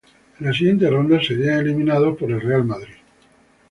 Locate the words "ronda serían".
0.89-1.59